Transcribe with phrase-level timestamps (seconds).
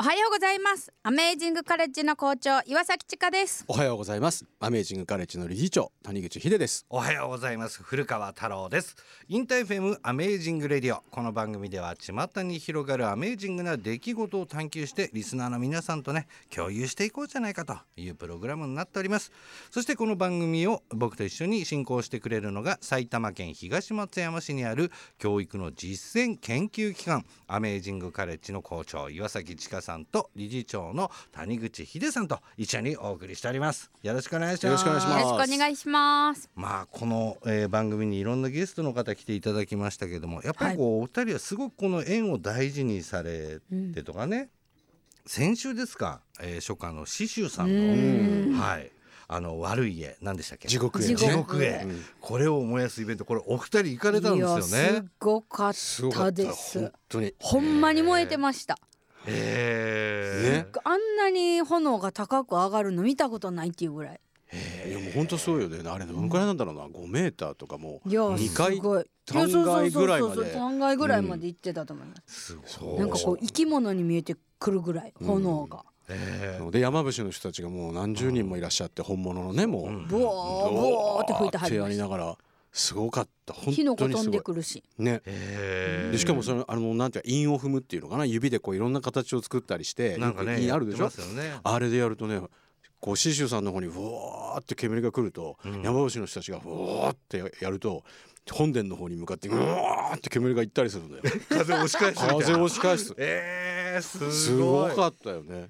[0.00, 0.90] おはようございます。
[1.02, 3.66] アメージングカレッジの校長岩崎千佳です。
[3.68, 4.46] おはようございます。
[4.58, 6.86] アメージングカレッジの理事長谷口秀です。
[6.88, 7.82] おはようございます。
[7.82, 8.96] 古川太郎です。
[9.28, 11.02] インターフェムアメージングレディオ。
[11.10, 19.30] この番組では巷に広がるアメージングな出来事を探求してリスナーの皆さんとね共有していこうじゃないかというプログラムになっております。
[19.70, 33.90] そしてこの番組を僕と一緒に進行してくれるのが埼玉県東松山市にある教育の実践研究機関アメージングカレッジの校長岩崎千佳さんと理事長の谷口秀さんと一緒にお送りしております。
[34.02, 34.66] よろしくお願いします。
[34.66, 35.20] よろしくお願いします。
[35.22, 43.60] よろしくお願いしますまあこの、えー番組にいろんなゲストの方来ていただきましたけどもやっぱりこう、お二人はすごくこの縁を大事にされ
[43.94, 44.48] てとかね、
[45.26, 48.90] 先週ですか、えー、初夏の刺繍さんのはい。
[49.32, 50.66] あの悪い家何でしたっけ？
[50.66, 52.04] 地獄へ地地獄へ、うん。
[52.20, 55.04] これを燃やすイベントこれお二人行かれたんですよいやすね。
[55.20, 56.02] ごかったす。
[56.02, 56.32] ごかった。
[56.32, 57.34] です本当に。
[57.38, 58.76] ほんまに燃えてました
[59.26, 60.80] へー。
[60.84, 64.20] あんなに炎が高く上がるの見たことないっていうぐらい。
[64.88, 65.88] いやもう本当そうよね。
[65.88, 66.86] あれどのくらいなんだろうな。
[66.86, 69.04] 5メーターとかもいや2階すごい。
[69.26, 70.34] 3階ぐらいまで。
[70.34, 70.62] そうそうそうそう。
[70.70, 76.70] 3階ぐらいまで行ってたと思います、すごいそうなんかこう生き物に見えてくるぐらい炎が、へー。
[76.70, 80.08] で山伏の人たちがもう何十人もいらっしゃって本物のねもう、うん。
[80.08, 81.92] ブワーブワーって吹いてはりやました。
[81.94, 82.36] りながら
[82.72, 83.52] すごかった。
[83.52, 84.82] 本火の粉飛ん当にすごいでくるし。
[84.98, 85.22] ね。
[85.24, 88.24] でしかもそのあのなんていうか韻を踏むっていうのかな？
[88.24, 91.06] 指でこういろんな形を作ったりしてなんかね韻あるでしょ？
[91.08, 91.12] ね。
[91.62, 92.40] あれでやるとね
[93.00, 95.82] こう刺繍さんの方にうわーって煙が来ると、うん。
[95.82, 98.04] 山伏の人たちがうわーってやると
[98.52, 101.22] 本殿の方に向かってうわーって煙が行ったりするんだよ。
[101.48, 103.14] 風を押し返す風を押し返す。
[103.16, 105.68] えー、すすごかったよね。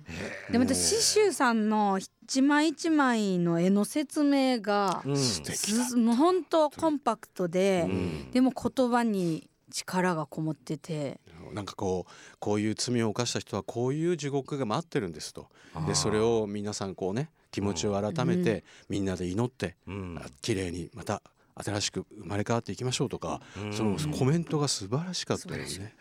[0.50, 6.16] でまた刺繍さんの一枚一枚の絵の説明がうん。
[6.16, 8.30] 本当コンパクトで、うん。
[8.30, 11.20] でも言葉に力がこもってて。
[11.52, 15.48] なんかこうこういう罪を犯した人はこういう地獄が待ってるんですと。
[15.86, 20.20] でそれを皆さんこうね気持ちを改めてみんなで祈ってうん。
[20.42, 21.22] 綺麗にまた
[21.56, 23.72] 新しく生まれ変わっていきましょうとかうん。
[23.72, 25.94] そのコメントが素晴らしかったよ素晴ね。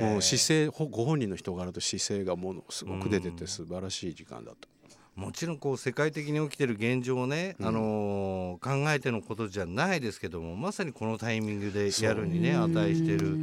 [0.00, 4.68] もう姿勢ほご本人の人柄と姿勢がものすごく出てて素晴らしい時間だった。
[5.14, 7.66] もちろんこう世界的に起きてる現状をね、うん。
[7.66, 13.36] あのー考えてのことじゃないですけどもまさにこのタイミングでやるにね値してる、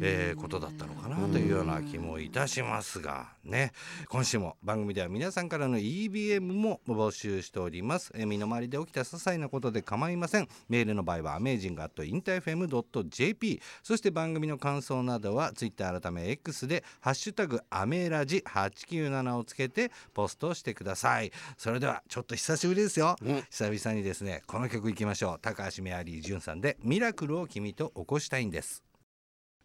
[0.00, 3.72] えーことだったのかなというような気もいたしますがね。
[4.08, 10.48] 今週も番組では皆さんからの EBM も募集しております、えー身の回りで起きた些細なことで構いません。
[10.68, 21.32] メールの場合は amazing.interfm.jp そして番組の感想などは Twitter 改め X で「ハッシュタグアメラジ897」をつけてポストしてください。
[21.56, 23.42] それではちょっと久しぶりですよ、うん。
[23.50, 25.38] 久々にですねこの曲いきましょう。
[25.40, 28.82] 高橋メアリー潤さんで「ミラクルを君と起こしたいんです」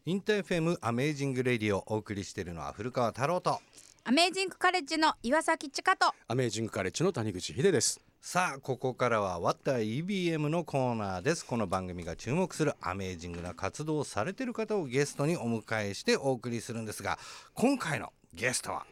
[0.05, 3.59] InterFM Amazing Radio をお送りしているのは古川太郎と。
[4.05, 6.13] アメージングカレッジの岩崎千佳と。
[6.27, 7.99] アメージングカレッジの谷口秀です。
[8.21, 11.45] さあここからは「What the EBM」のコーナーです。
[11.45, 17.19] この番組が注目するアメージングな活動をされている方をゲストにお迎えしてお送りするんですが
[17.53, 18.85] 今回のゲストは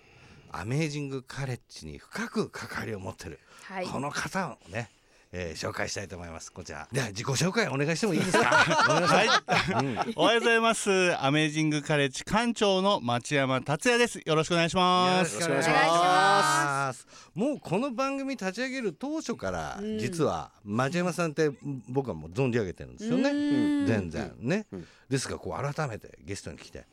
[0.52, 3.86] アメージングカレッジに深く関わりを持ってる、はい。
[3.86, 4.90] この方をね、
[5.32, 6.52] えー紹介したいと思います。
[6.52, 6.88] こちら。
[6.92, 8.66] では自己紹介お願いしてもいいですか？
[8.88, 9.98] ごめんなさい、うん。
[10.16, 10.90] おはようございます。
[11.24, 14.22] アメージングカレッジ館長の町山達也です。
[14.26, 15.34] よろしくお願いします。
[15.36, 17.08] よろしくお願いします。
[17.36, 20.00] もうこの番組立ち上げる当初から、うん。
[20.00, 21.52] 実は町山さんって
[21.90, 23.30] 僕はもう存じ上げてるんですよね。
[23.32, 23.86] うん。
[23.88, 24.34] 全然。
[24.40, 24.88] ね、うん。
[25.10, 26.86] ですがこう改めてゲストに来て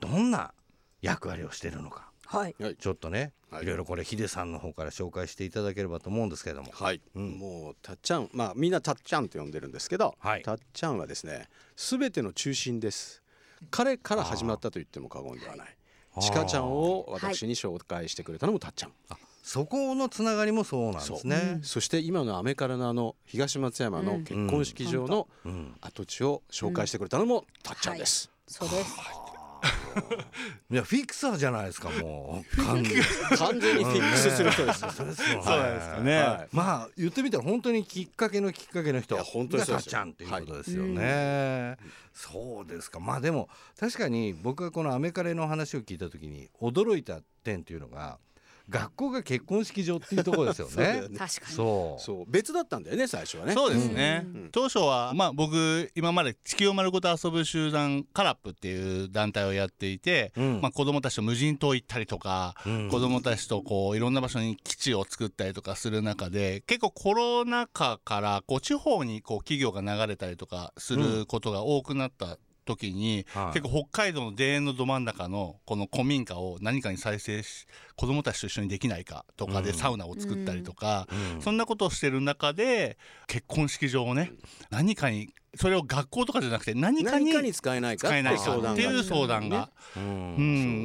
[0.00, 0.52] どんな
[1.02, 2.54] 役割をしているのかはい。
[2.60, 2.76] はい。
[2.76, 3.64] ちょっとね、はい。
[3.64, 6.70] い、ろいろこれヒデさんの方から紹介していただければと思うんですけれども。
[6.72, 7.32] はい、うん。
[7.32, 10.42] もうたっちゃんまあみんなたっちゃんと呼んでるんですけど、はい。
[10.42, 13.22] たっちゃんはですねすべての中心です。
[13.70, 15.76] 彼から始まったと言っても過言ではない。
[16.20, 18.92] ちかちゃんを私に紹介してくれたのもたっちゃん、
[19.42, 21.58] そこのつながりもそうなんですね。
[21.62, 25.74] そして今のアメカラのあの東松山の結婚式場のうん。
[25.80, 28.96] 跡地を紹介してくれたのもたっちゃんです、そうです
[30.70, 32.56] いやフィクサーじゃないですかもう。
[32.64, 33.02] 完全に
[33.36, 33.84] 完全に。
[33.84, 36.18] フィックスする人です、そうですよねそうですかね。
[36.18, 36.48] はい。
[36.52, 39.16] まあ言ってみたら本当にきっかけのきっかけの人。
[39.16, 39.76] いうですよ。
[39.76, 41.76] たっちゃんっていうことですよね。
[42.12, 43.00] そうですか。
[43.00, 48.18] まあでも確かに僕がこのアメカレの話を聞いた時に驚いた点っていうのが
[48.68, 50.72] 学校が結婚式場っていうところですよね。
[50.74, 51.08] そう。
[51.10, 51.18] ね。
[51.18, 51.28] 確かに。
[51.54, 52.02] そう。
[52.02, 52.24] そう。
[52.30, 53.52] 別だったんだよね最初はね。
[53.52, 54.48] そうですね、うん。
[54.52, 60.60] 当初はまあ僕今まで地球を丸ごと遊ぶ集団カラップっていう団体をやっていて、うん。
[60.60, 62.88] まあ、子供たちと無人島行ったりとか、うん。
[62.88, 73.54] 子供たちとこういろんな場所に基地を作ったりとかする中で結構コロナ禍からこう地方にこう企業が流れたりとかすることが多くなった時に、はい。
[73.58, 77.66] 結構北海道の田園のど真ん中のこの古民家を何かに再生し
[77.96, 79.76] 子供たちと一緒にできないかとかでうん。
[79.76, 81.06] サウナを作ったりとか、
[81.36, 81.42] うん。
[81.42, 84.32] そんなことをしてる中で結婚式場をね
[84.70, 89.70] 何かにそれを学校とかじゃなくて何かに使えないか使えないか相談がっていう相談が。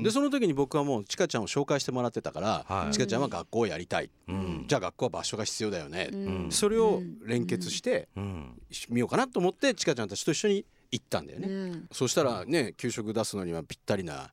[0.04, 2.94] でその時に僕はもうちかちゃんを紹介してもらってたから、はい。
[2.94, 4.66] ちかちゃんは学校をやりたい、うん。
[4.68, 6.48] じゃあ学校は場所が必要だよね、うん。
[6.52, 8.62] それを連結してうん。
[8.90, 11.88] みようかなと思ってちかちゃんたちと一緒に行ったんだよね、うん。
[11.92, 14.30] そしたらね給食出すのにはぴったりな、うん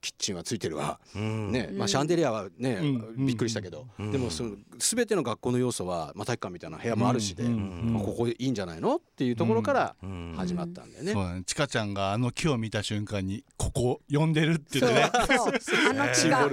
[0.00, 1.52] キッチンはついてるわ、うん。
[1.52, 2.84] ねまあ、シャンデリアはね、う
[3.20, 3.26] ん。
[3.26, 4.10] びっくりしたけど、うん。
[4.10, 10.34] でもその全ての学校の要素は、まあ、体育館みたいな部屋もあるしで、まあここいいんじゃないのっていうところからうん。
[10.36, 11.12] 始まったんだよね。
[11.12, 11.42] そうだね。
[11.44, 15.10] ちかちゃんがあの木を見た瞬間にここ呼んでるって言ってね。
[15.36, 15.54] そう。
[15.90, 16.48] あの木が。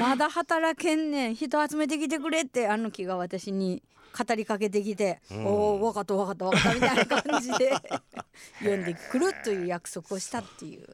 [0.00, 1.34] まだ働けんねん。
[1.34, 3.82] 人集めてきてくれってあの木が私に
[4.16, 5.46] 語りかけてきて「うん。
[5.46, 7.72] おお分かった分かった分かった」みたいな感じで
[8.62, 10.86] 呼んでくるという約束をしたっていう。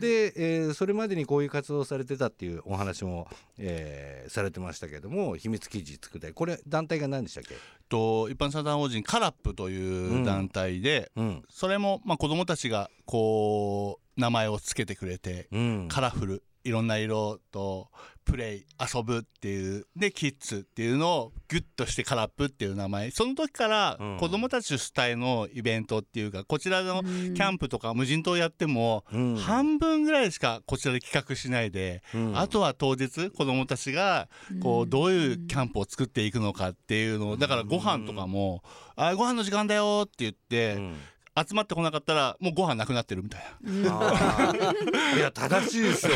[0.00, 3.28] で、えーそれまでにこういう活動をされてたっていうお話も、
[3.58, 7.56] えーされてましたけども秘密基地作ったりこれ団体が何でしたっけ、
[7.88, 11.42] と一般社団法人カラップという団体で、うん。
[11.50, 15.88] それもまあ子供たちがこう名前をつけてくれて、うん。
[15.88, 17.90] カラフルいろんな色と
[18.24, 23.10] プレイ遊ぶっていうでキッズっていうのをギュッとしてカラップっていう名前。
[23.10, 24.16] その時からうん。
[24.18, 27.34] 子供たち主体のイベントっていうかこちらのうん。
[27.34, 29.36] キャンプとか無人島やってもうん。
[29.36, 32.38] 半分ぐらいしかこちらで企画しないで、うん。
[32.38, 34.28] あとは当日子供たちが
[34.62, 38.62] こうどういうキャンプを作っていくのかっていうのをだからご飯とかも
[38.96, 40.96] 「あご飯の時間だよ」って言ってうん
[41.36, 44.62] 集まってこなかったらもうご飯なくなってるみたいな。
[45.16, 46.12] いや正しいですよ。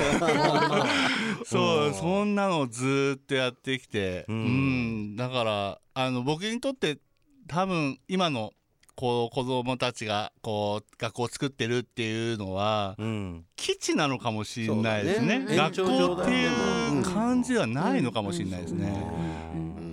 [1.45, 1.95] そう、うん。
[1.95, 5.13] そんなのをずーっとやってきて、ううん。
[5.15, 6.99] ん、だからあの僕にとって
[7.49, 8.53] 多分今の
[8.95, 13.45] こう子供たちがこう学校を作ってるっていうのはうん。
[13.57, 15.41] 基地なのかもしれないですね。
[15.41, 15.57] ね。
[15.57, 18.87] 学校っていう感じではないのかもしれないですね。
[19.55, 19.88] うん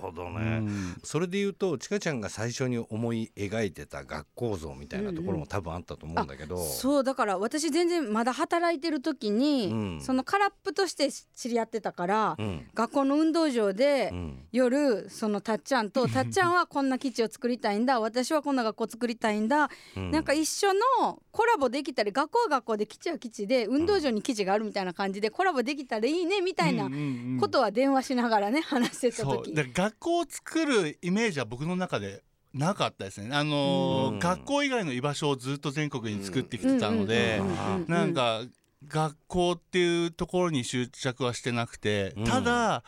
[0.00, 0.58] ほどうね。
[0.60, 0.96] ん。
[1.02, 10.00] それで言うとちかちゃんが最初に思い描いてた学校像みたいなところも多分あったと思うんだけど、そうだから私全然まだ働いてる時に、うん。
[10.00, 12.66] その空っぽとして知り合ってたから、うん。
[12.74, 14.44] 学校の運動場で、うん。
[14.52, 20.10] 夜そのたっちゃんと たっちゃんはこんな基地を作りたいんだ私はこんな学校作りたいんだ、うん。
[20.10, 27.02] なんか一緒のコラボできたり学校は学校で基地は基地で運動場に基地があるみたいな感じでコラボできたらいいねみたいなうんうんう
[27.36, 29.54] んことは電話しながらね話してた時。
[29.54, 32.22] だから学校を作るイメージは僕の中で
[32.54, 33.34] なかったですね。
[33.34, 34.18] あのーうん。
[34.18, 38.42] 学校以外の居場所をずっと全国に作ってきてたので、うんなんか
[38.88, 42.24] 学校っていうところに執着はしてなくて、うん。
[42.24, 42.82] ただ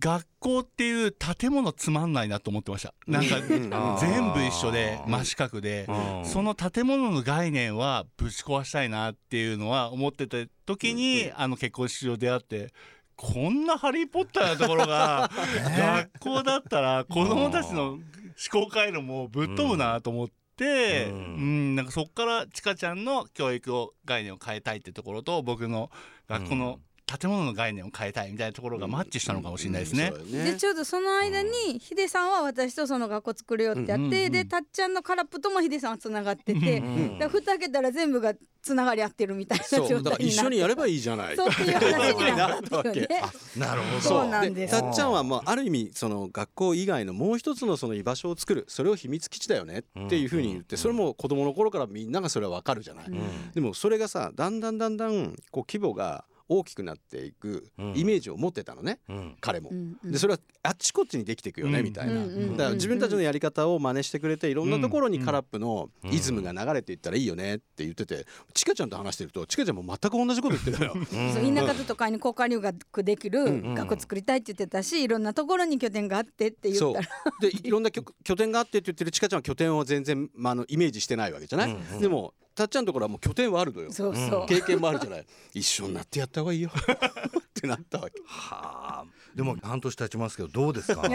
[0.00, 2.94] 学校っていう建物つまんないなと思ってました。
[3.06, 5.86] なんか全部一緒で真四角で。
[5.88, 6.24] うん。
[6.24, 12.72] その建物の概念はぶち壊したいなっていうのは思ってた時に、あの結婚式場出会って
[13.16, 15.30] こんな「ハリー・ポッター」なところが
[15.76, 18.02] 学校だったら子供たちの思
[18.50, 25.90] 考回路もぶっ飛ぶなと思って、ううんんなんかそこからちかちゃんの教育を概念を変えたいってところと僕の
[26.28, 26.80] 学校の
[27.18, 30.12] 建物の概念を変えたいみたいなところがマッチしたのかもしれないですね。
[30.30, 41.36] でちょうどその間にヒデさんは私とその学校作るよってやって、うんうんうんでたっちゃんの空っぽともヒデさんはつながってて、うんだ蓋開けたら全部がつながり合ってるみたいな状態になってそうだから一緒にやればいいじゃない。
[41.36, 43.22] そうっていう話になったっていうね。
[43.56, 44.00] なるほど。
[44.00, 44.80] そうなんです。
[44.80, 48.64] たっちゃんはまあある意味その学校以外のもう一つのその居場所を作る。
[48.68, 53.06] それを秘密基地だよねっていうふうに言ってそれも子供の頃からみんながそれはわかるじゃない。
[53.08, 53.50] うん。
[53.54, 59.36] でもそれがさだんだんだんだんこう規模が大きくなっていくイメージを持ってたのね、うん。
[59.40, 59.70] 彼も。
[59.70, 60.12] うんうん。
[60.12, 61.84] でそれはあっちこっちにできていくよね、うん。
[61.84, 70.94] みたいな、うんうんだから自分たちのやり方を真似してくれていろんなところにうんカラップのイズムが流れていったらいいよねって言っててちかちゃんと話してるとちかちゃんも全く同じこと言ってるのよ。
[71.32, 73.74] そう田舎とかに交換留学できるん。
[73.74, 77.08] 学校作りたいって言ってたしいろんなところに拠点があってって言ったら。
[77.40, 82.00] でいろんな拠拠点があってって言ってるちかちゃんは拠点を全然、まあ、あのイメージしてないわけじゃない、うんうん。
[82.00, 83.92] でもたっちゃんのところはもう拠点はあるのよ。
[83.92, 85.26] そうそう、経験もあるじゃない。
[85.54, 86.70] 一緒になってやった方がいいよ。
[86.74, 88.20] ってなったわけ。
[88.26, 89.04] はあ。
[89.34, 91.02] でも半年経ちますけどどうですか？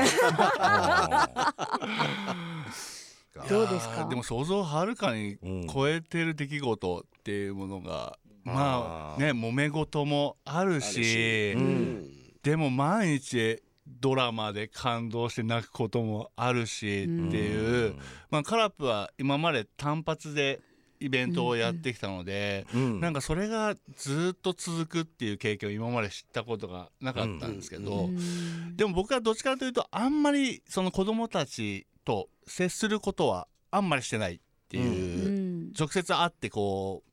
[3.50, 4.06] どうですか？
[4.10, 12.10] でも想像をはるかにうん超えてる出来事っていうものが、まあーあね揉め事もあるしうん。
[12.44, 17.96] でも毎日ドラマで感動して泣くこともあるしっていう、
[18.30, 20.62] まあ、カラップは今まで単発で
[21.00, 34.40] イベントをやってきたので、うんなんかそれがずっと続くっていう経験を今まで知ったことがなかったんですけど、うんでも僕はどっちかというとあんまりその子供たちと接することはあんまりしてないっ
[34.70, 35.28] ていう。
[35.28, 37.09] うん直接会ってこう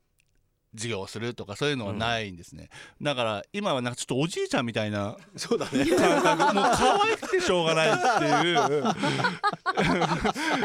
[0.75, 2.69] 授業をするとかそういうのはないんですね、
[3.01, 5.87] だから今はなんかちょっとおじいちゃんみたいな そうだね。
[5.87, 6.55] 感覚。
[6.55, 8.85] もう可愛くてしょうがないっていう。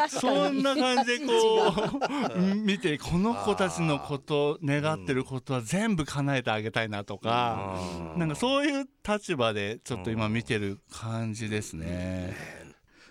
[0.09, 1.33] そんな感じでこ
[2.35, 7.79] う見てこの子たちのこと願ってることは全部叶えてあげたいなとか、
[8.17, 12.35] なんかそういう立場でちょっと今見てる感じですね。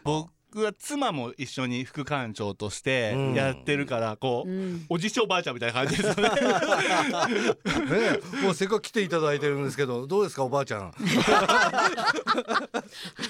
[0.05, 6.31] 僕は妻も一緒に副館長としてやってるからこう、うんおじいちゃんおばあちゃんみたいな感じですよね。
[8.11, 10.93] ねもうせっかく来ていただいてるんですけどどうですかおばあちゃんは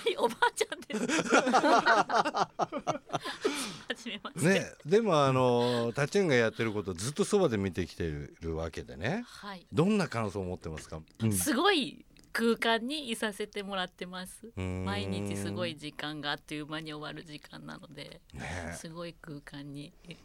[0.09, 1.23] い、 おばあちゃんです。
[1.35, 2.49] は
[3.97, 4.49] じめまして。
[4.49, 9.67] ねでもあのたっちゃんがやってることずっとそばで見てきてるわけでねはい。
[9.73, 14.47] どんな感想を持ってますか、うんすごい空間にいさせてもらってます。
[14.61, 20.17] ん毎日すごい時間があっという間に終わる時間なので、ねすごい空間にいい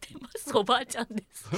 [0.00, 0.50] てます。
[0.56, 1.48] おばあちゃんです。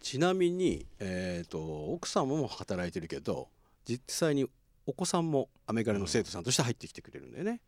[0.00, 3.48] ちなみに、えー、と奥様も働いてるけど
[3.84, 4.46] 実際に
[4.86, 7.60] お子さんもアメリカの生徒さんとして入ってきてくれるんだよね。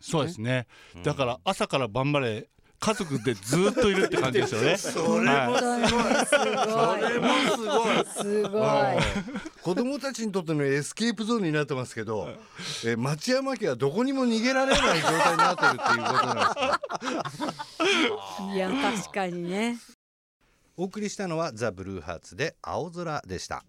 [0.00, 0.66] そうですね。
[1.02, 2.48] だから朝から晩まで
[2.82, 4.74] 家族でずっといるって感じですよね。
[4.76, 6.42] それもはいすご
[6.98, 9.42] い、それもすごいすごい。
[9.62, 12.28] 子供たちにとってのエスケープゾーンになってますけど、
[12.84, 16.80] え町山家はどこにも逃げられない状態になってるっていうことなんですか
[18.52, 19.78] いや確かにね。
[20.76, 23.64] お送りしたのはザ・ブルーハーツで青空でした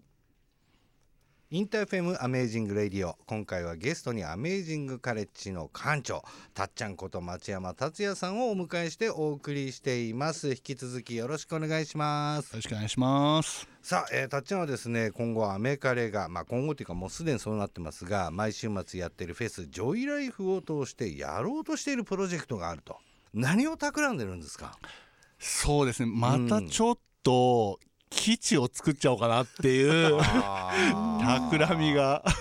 [1.54, 3.16] インターフェムアメージング・レディオ。
[3.26, 10.48] 今回はゲストにアメージング・カレッジの館長たっちゃんこと町山達也さんをお迎えしてお送りしています。
[10.48, 12.46] 引き続きよろしくお願いします。
[12.46, 13.68] よろしくお願いします。
[13.82, 22.96] さあ、えー、たっちゃんはですね今後アメカレがまあ今後というかもうすでにそうなってますが毎週末やってるフェスジョイライフを通してやろうとしているプロジェクトがあると。
[23.32, 24.76] 何を企んでるんですか？
[25.38, 26.10] そうですね。
[26.12, 27.78] またちょっと
[28.14, 30.18] 基地を作っちゃおうかなっていう
[31.20, 32.24] 企みが。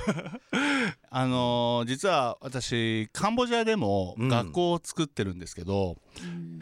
[1.09, 4.27] あのー実は私カンボジアでもうん。
[4.29, 5.97] 学校を作ってるんですけど、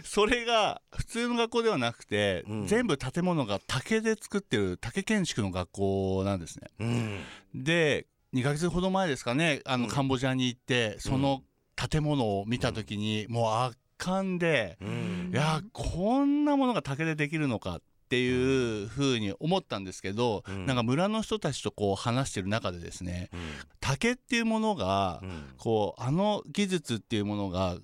[0.03, 2.67] それが普通の学校ではなくて、うん。
[2.67, 6.69] 全部建物が竹で作ってる竹建築の学校なんですね。
[6.79, 7.63] うん。
[7.63, 9.89] で2ヶ月ほど前ですかねあの、うん。
[9.89, 11.43] カンボジアに行ってその
[11.75, 15.31] 建物を見た時に、もう圧巻で、うん。
[15.33, 20.65] いやこんなものが竹でできるのかっていうふうに思ったんですけど、うん。
[20.65, 23.39] なんか村の人たちとこう話してる中でですねうん。
[23.79, 25.43] 竹っていうものが、うん。
[25.57, 27.77] こうあの技術っていうものが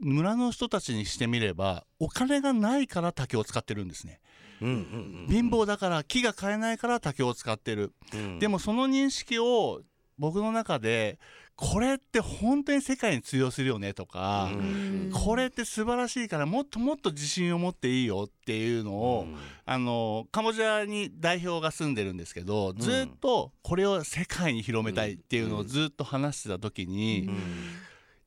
[0.00, 4.18] 村の人たちにしてみればお金がないから竹を使ってるんですね。
[4.60, 5.26] うんうんうん。
[5.28, 8.38] 貧乏だから木が買えないから竹を使ってる、うん。
[8.40, 9.82] でもその認識を
[10.18, 11.20] 僕の中で
[11.60, 15.10] これって本当に世界に通用するよねとか、うん。
[15.12, 19.26] これって素晴らしいからもっともっと自信を持っていいよっていうのを、
[19.64, 27.28] あのカンボジアに代表が住んでるんですけどずっとこれを世界に広めたいっていうのをずっと話してた時に、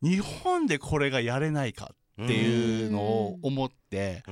[0.01, 4.23] 日本でこれがやれないかっていうのを思って、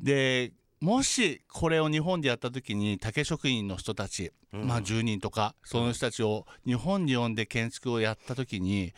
[0.00, 0.52] で
[0.84, 8.92] もしこれを日本でやった時に竹職人の人たち、うんまあ10人とかその人たちを日本に呼んで建築をやった時に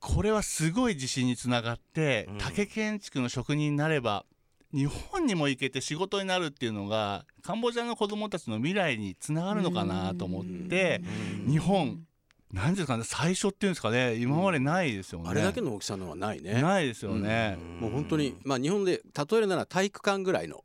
[0.00, 4.24] これはすごい自信につながって、うん竹建築の職人になれば
[4.72, 11.00] 日本にも行けて仕事になるっていうのがカンボジアの子どもたちの未来につながるのかなと思って、
[11.48, 12.02] 日本
[12.52, 15.28] 何ですかね最初っていうんですかね今までないですよね。
[15.28, 16.60] あれだけの大きさのはないね。
[16.60, 17.56] ないですよね。
[17.80, 20.62] もう本当にまあ日本で例えるなら体育館ぐらいのうん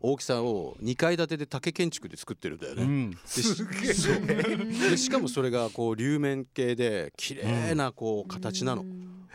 [0.00, 2.82] 大きさを2階建てで竹建築で作ってるんだよね。
[2.82, 3.64] うん、でしそ
[4.12, 4.26] う
[4.90, 8.84] でしかもそれがこう流面形で綺麗なこう形なの。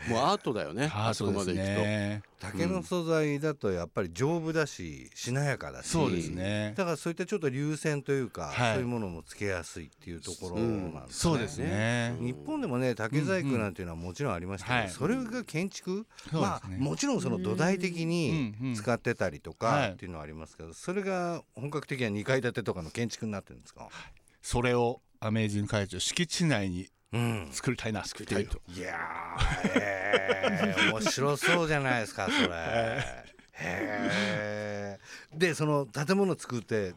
[0.08, 0.90] もうアートだよ ね。
[0.94, 1.82] あそこまで行くと。
[1.82, 2.22] ね。
[2.40, 6.72] 竹の素材だとやっぱり丈夫だししなやかだしそうですね。
[6.74, 11.06] だからそういったちょっと流線というか、はいそういうものもつけやすいっていうところなんですね。
[11.10, 12.16] そうですね。
[12.18, 23.88] 日本でもね竹細工なんていうのはもちろんありましたけど、はいそれが建築、まあもちろんその土台的に使ってたりとはいかっていうのはありますけど、それが本格的には2階建てとかの建築になってるんですか？
[24.40, 27.48] それをアメージング会場敷地内にうん。
[27.52, 28.60] 作りたいな作りたいと。
[28.68, 33.04] いやー、えー、 面白そうじゃないですかそれ。
[33.62, 36.94] へーでその建物作って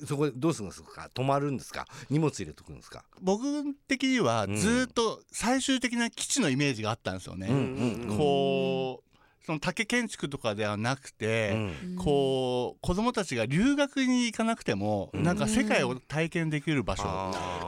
[0.00, 1.10] うんそこでどうするんですか？
[1.12, 1.86] 泊まるんですか？
[2.10, 3.04] 荷物入れとくんですか？
[3.20, 3.42] 僕
[3.88, 7.48] 的にはうんずっと最終的な基地のイメージがあったんですよね。
[7.48, 9.07] うんうんうんこう
[9.48, 11.56] その竹建築とかではなくて、
[11.96, 15.22] こう子供たちが留学に行かなくても、うん。
[15.22, 17.04] なんか世界を体験できる場所、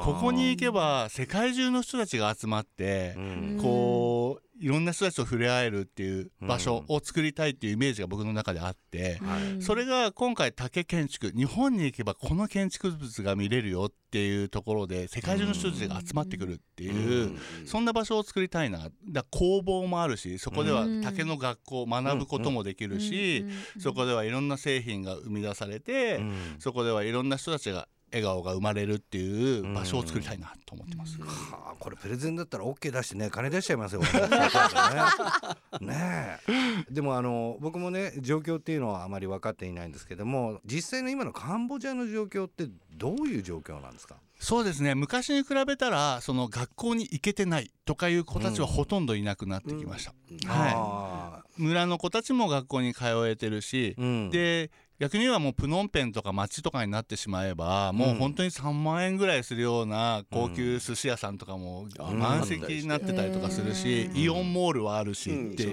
[0.04, 3.58] ここに行けば世界中の人たちが集まって、うん
[4.34, 9.62] ういろんな人たちと触れ合えるっていう場所を作りたいっていうイメージが僕の中であって、はい。
[9.62, 18.88] それが今回竹建築日本に行けばこの建築物が見れるよっていうところで世界中の人たちが集まってくるっていう、そんな場所を作りたいな。
[19.08, 21.02] だ工房もあるしそこではうん。
[21.02, 23.46] 竹の学校を学ぶこともできるし、
[23.78, 26.34] そこではいろんな製品が生み出されて、うん。
[26.58, 31.20] そこではいろんな人たちが笑顔が生まれるっていう場所を作りたいなと思ってます。
[31.20, 34.02] はあ、これプレゼンだったら OK 出してね金出しちゃいますよ。
[35.80, 36.92] ねねえ。
[36.92, 44.16] でもあの僕もね状況っていうのはあまり分かっていないんですけども実際の今のカンボジアの状況ってどういう状況なんですか？
[44.38, 44.94] そうですね。
[44.94, 50.14] 昔に比べたらその学校に行けてないとかいう子たちはほとんどいなくなってきました、
[50.50, 65.64] はあい、村の子たちも学校に通えてるし、ーうん、で逆に言えばもうプノンペンとか町とかになってしまえばもう本当に3万円ぐらいするような高級寿司屋さんとかもうん満席になってたりとかするし、イオンモールはあるしって。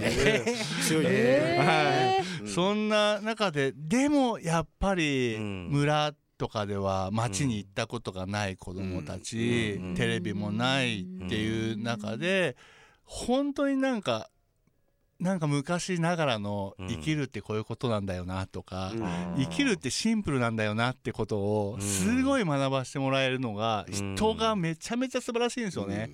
[2.18, 2.46] い。
[2.46, 5.68] う、そんな中ででもやっぱりうん。
[5.72, 9.96] 村とかでは町に行ったことがない子どもたち、うん。
[9.96, 12.56] テレビもないっていう中で
[13.04, 14.30] 本当になんか
[15.20, 16.88] なんか昔ながらのうん。
[16.88, 19.44] 生きるってこういうことなんだよなとか、うん。
[19.44, 24.16] 生きるってシンプルなんだよなってことをすごい学ばせてもらえるのがうん。
[24.16, 26.12] 人がめちゃめちゃ素晴らしいんですよね。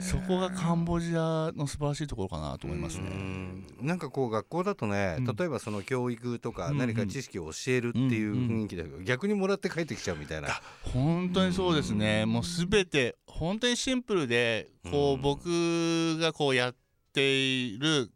[0.00, 3.08] そこがカンボジアの素晴らしいところかなと思いますね。
[3.10, 3.66] うん。
[3.80, 5.24] なんかこう学校だとね、うん。
[5.26, 6.78] 例えばその教育とかうん。
[6.78, 10.48] 何か知識を教えるっていう雰囲気だけど、逆にもらって帰ってきちゃうみたいな。
[10.92, 15.20] 本当にそうですね、もうすべて本当にシンプルでこうん。
[15.20, 16.83] う僕がこうやって
[17.22, 18.10] いる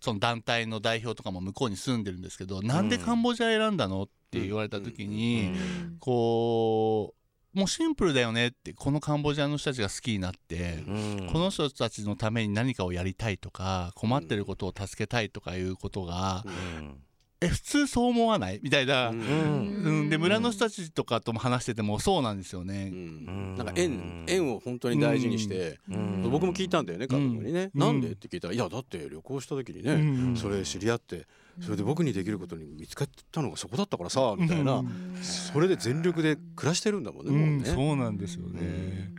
[0.00, 5.54] その団体の代表とかも向こうに住んでるんですけど、なんでカンボジア選んだのって言われた時に、
[5.98, 7.14] こ
[7.54, 10.84] うもうシンプルだよねってこのカンボジアの人たちが好きになって。
[10.86, 10.90] う
[11.24, 11.30] ん。
[11.32, 16.98] この人たちのために何かをやりたいとか困ってることを助けたいとかいうことが、うん
[17.44, 18.60] え普通そう思わない？
[18.62, 19.18] みたいな、うん。
[19.20, 22.90] うん、で村の人たちとかとも話しててもそうなんですよね。
[22.92, 23.54] うん。
[23.56, 26.30] なんか縁縁を本当に大事にして、うん。
[26.30, 27.80] 僕も聞いたんだよね家族にね、うん。
[27.80, 28.08] なんで？
[28.12, 30.36] って聞いたら「いやだって旅行した時にね、うん。
[30.36, 31.26] それ知り合って
[31.60, 35.18] それで僕にできることに見つかったのがそこだったからさ」みたいな、うん。
[35.22, 37.58] それで全力で暮らしてるんだもんね、う、もうん。
[37.58, 37.64] ね。
[37.66, 39.12] そうなんですよね。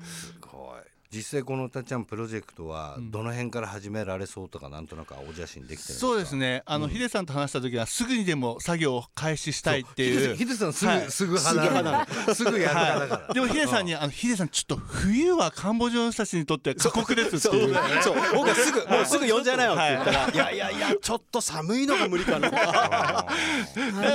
[1.15, 5.99] 実際このたっちゃんプロジェクトはどの辺から始められそうとかなんとなくお写真できてるんですか？
[5.99, 6.61] そうですね。
[6.65, 10.35] あの、ヒデさんと話した時はすぐにでも作業を開始したいっていう。
[10.35, 11.09] ヒデさんすぐ、はい。
[11.09, 17.73] すぐすぐやる派だから、でもヒデさんにあのヒデさんちょっと冬はカンボジアの人たちにとっては過酷ですっていう。
[18.03, 18.15] そう。
[18.35, 20.35] 僕はすぐもうすぐ呼んじゃいなよって言ったら「い。
[20.35, 23.25] やいやいやちょっと寒いのが無理かな」な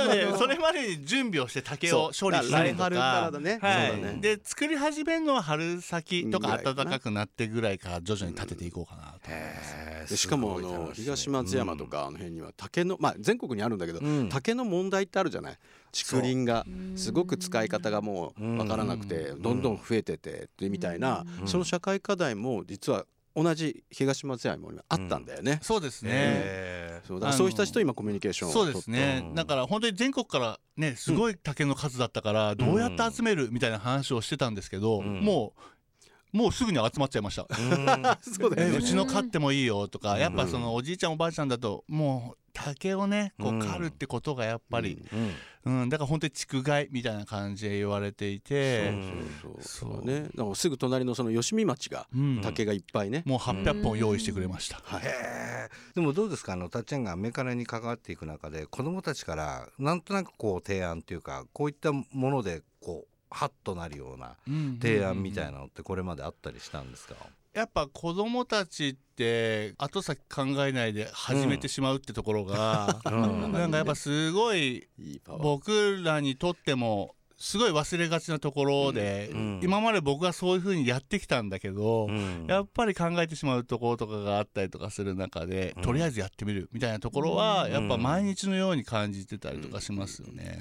[0.05, 2.89] のでそれまでに準備をして竹を処理したりとか。
[2.89, 3.59] らだね。
[3.61, 4.17] はそうだね。
[4.19, 9.19] い、で作り始めるのは春先とかぐらいかな暖かくなってぐらいから徐々に立てていこうかなと。
[9.29, 10.09] へー。
[10.09, 14.29] でしかもあの東松山とかあの辺には竹のまあ全国にあるんだけど、うん。
[14.29, 15.57] 竹の問題ってあるじゃない？
[15.91, 19.41] 竹林がすごく使い方がもう分からなくてん。
[19.41, 21.47] どんどん増えててってみたいなうん。
[21.47, 25.59] その社会課題も実は同じ東松山にもあったんだよね。
[25.61, 26.09] そうですね。
[26.13, 35.21] へそうだからそういう人たちと今コミュニケーションをそうですね、うんだから本当に全国からねすごい竹の数だったからどうやって集めるみたいな話をしてたんですけど、ん。
[35.21, 35.61] もう
[36.31, 37.43] もうすぐに集まっちゃいました。
[37.51, 38.75] ーそうだよね。
[38.75, 40.19] えうちの飼ってもいいよとか、ん。
[40.19, 45.01] やっぱそのおじいちゃんおばあちゃんだともう竹をねこううん狩るってことがやっぱり、
[45.65, 45.89] うんうん。
[45.89, 48.91] だから本当に竹害みたいな感じで言われていて、
[49.61, 52.41] そうすぐ隣のその吉見町がうん。
[52.41, 54.81] 竹がいっぱいね、もう800本用意してくれました。
[54.83, 55.03] はい
[55.95, 56.53] でもどうですか？
[56.53, 64.35] あのたっちゃんがメカネに関わっていく中で子どもたちからなんとなくこう提案っていうかこういったものでこうハッとなるような
[64.81, 67.15] 提案みたいなのってこれまであったりしたんですか、
[67.53, 73.51] やっぱ子供たちって後先考えないで始めてしまうってところが、うん。
[73.51, 74.87] なんかやっぱすごい
[75.25, 79.59] 僕らにとってもすごい忘れがちなところで、うん。
[79.63, 82.45] 今まで僕はそういう風にやってきたんだけど、うん。
[82.47, 90.59] やっぱり考えてしまうところとかがあったりとかする中で、とりあえずやってみるみたいなところは、やっぱ毎日のように感じてたりとかしますよね。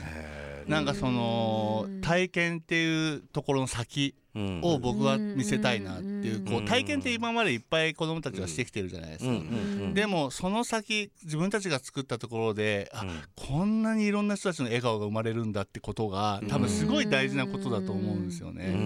[0.67, 9.33] へなんかその体験っていうところの先ーを僕は見せたいなっていうこう体験って今までいっぱい子どもたちがしてきてるじゃないですか。
[9.95, 13.11] でもその先自分たちが作ったところであうん。
[13.35, 18.77] こんなにいろんな人たちの笑顔が生まれるんだってことが多分すごい大事なことだと思うんですよね。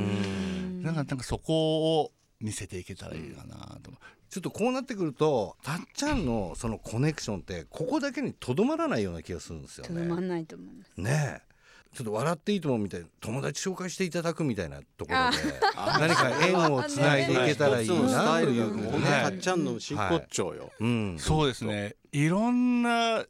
[0.82, 3.92] なんかなんかそこを見せていけたらいいかなと。
[4.30, 10.26] ちょっとこうなってくるとたっちゃんのそのコネクションってここだけにとどまらないような気がするんですよとどまね。
[10.26, 10.92] んないと思います。
[10.96, 11.53] ねえ
[11.94, 17.36] ちょっと笑っていいと思うみたいな友達紹介していただくみたいなところあで何か縁をつないでい。
[17.46, 18.72] けたらいいなタイルがとい。
[18.72, 20.72] うもう本当にはいたっちゃんの真骨頂よ。
[20.80, 21.16] うん。
[21.18, 21.94] そうですね。
[22.12, 23.24] いろんな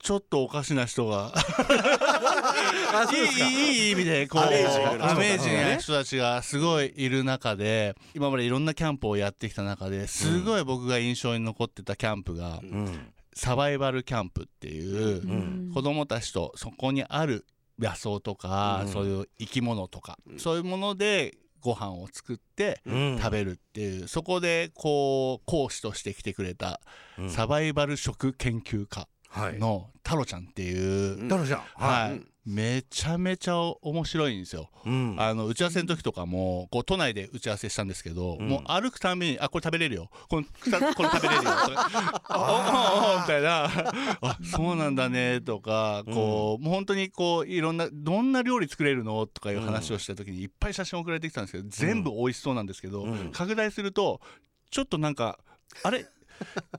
[0.00, 1.32] ちょっとおかしな人が
[3.12, 3.16] い
[3.50, 5.10] いいい意味でこうアメージな人が。
[5.10, 13.12] アメージングな人たちがすごいいる中で今までいろんなキャンプをやってきた中ですごい僕が印象に残ってたキャンプがうん。
[13.34, 15.70] サバイバルキャンプっていううん。
[15.74, 17.44] 子供たちとそこにある
[17.78, 18.92] 野草とかうん。
[18.92, 23.18] そういう生き物とかそういうものでご飯を作ってうん。
[23.18, 26.80] 食べるっていうそこでこう講師として来てくれた
[27.18, 27.30] うん。
[27.30, 29.58] サバイバル食研究家はい。
[29.58, 31.60] の太郎ちゃんっていう、うん太郎ちゃん。
[31.74, 32.12] はい。
[32.12, 34.70] うんめちゃめちゃ面白いんですよ。
[34.86, 35.16] うん。
[35.18, 38.48] あの打ち合わせの時とかもこう都内で打ち合わせしたんですけど、うん。
[38.48, 40.08] もう歩くたびに「あこれ食べれるよ。
[40.30, 43.64] この草 これ食べれるよ」とか「ああみたいな
[44.26, 49.26] 「あそうなんだね」とかこう、もう本当にこういろんなどんな料理作れるの？
[49.26, 53.30] とかいう話をした時にいっぱい写真送られてきたんですけど全部美味しそうなんですけど、うん。
[53.30, 54.22] 拡大すると
[54.70, 55.38] ちょっとなんか
[55.82, 56.06] あれ？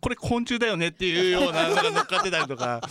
[0.01, 2.81] これ昆虫だよねっていうようなのが乗っかってたりとか。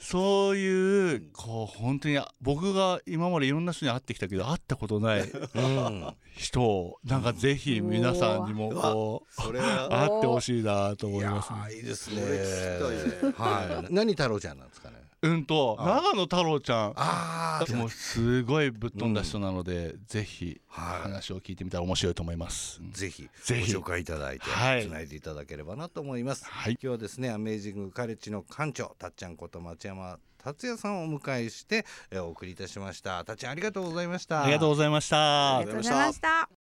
[0.00, 11.76] そういうこう本当に僕が今までいろんな人に会ってきたけど会ったことないうん人をなんかぜひ皆さんにもこう会ってほしいなと思いますね。
[11.76, 13.32] いいですね。
[13.36, 13.94] はい。
[13.94, 15.05] 何太郎ちゃんなんですかね？
[15.22, 16.92] うんとあ長野太郎ちゃん。
[16.96, 21.02] あでもすごいぶっ飛んだ人なので、ぜひはい。
[21.02, 22.80] 話を聞いてみたら面白いと思います。
[22.92, 23.72] ぜひぜひ。
[23.72, 24.86] ご紹介いただいてはい。
[24.86, 26.72] つないでいただければなと思います、はい。
[26.72, 33.24] 今日はですねアメージングカレッジの館長たっちゃんこと町山達也さんをお迎えしてえーお送りいたしました。
[33.24, 34.44] たっちゃんありがとうございました。
[34.44, 35.56] ありがとうございました。
[35.56, 36.55] ありがとうございました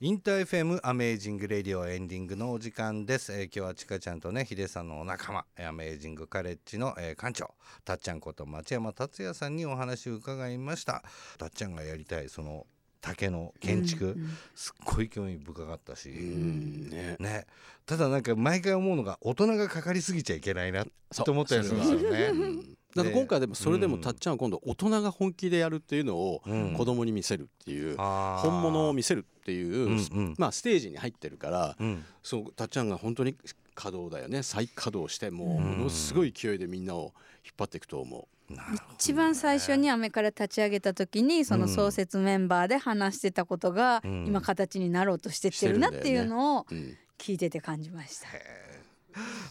[0.00, 7.50] インター FM アメージングレディオエンディングのお時間です、えー今日はちかちゃんとねヒデさんのお仲間えーアメージングカレッジの、えー館長
[7.84, 11.02] たっちゃんこと町山達也さんにお話を伺いました。
[11.36, 12.64] たっちゃんがやりたいその
[13.00, 17.16] 竹の建築、うんすっごい興味深かったし、うんね。
[17.18, 17.46] ね、
[17.84, 20.86] ただなんか毎回思うのが大人がかかりすぎちゃいけないな
[21.24, 22.77] と思ったりするんですよね。
[22.96, 26.74] だから今回でもそれでもうんたっちゃんは今度大人が本気でやるっていうのをうん。
[26.74, 30.34] 子供に見せるっていう本物を見せるっていううんうん。
[30.38, 32.04] まあステージに入ってるからうん。
[32.22, 33.36] そうたっちゃんが本当に
[33.74, 34.42] 稼働だよね。
[34.42, 35.78] 再稼働してもううん。
[35.78, 37.12] ものすごい勢いでみんなを
[37.44, 38.54] 引っ張っていくと思う。
[38.94, 44.26] 一番最初にアメカレ立ち上げた時にその創設メンバーで話してたことがうん。
[44.26, 46.96] 今形になろうとしてってるなっていうのをうん。
[47.18, 48.28] 聞いてて感じました。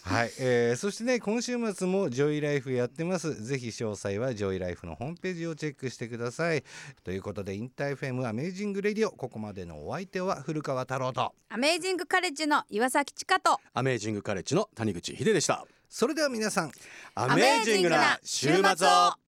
[0.04, 3.43] はい、えーそしてね今週末もジョイライフやってます。
[3.43, 6.63] ぜひ詳細はジョイライフのホームページをチェックしてください。
[7.04, 11.34] ということで InterFM Amazing Radio ここまでのお相手は古川太郎と。
[11.50, 13.60] アメージングカレッジの岩崎千佳と。
[13.74, 15.65] アメージングカレッジの谷口秀でした。
[15.89, 16.72] それでは皆さん
[17.15, 19.13] アメージングな週末を